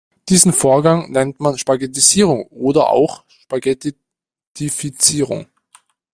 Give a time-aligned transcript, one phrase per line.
[0.29, 5.45] Diesen Vorgang nennt man Spaghettisierung oder auch Spaghettifizierung.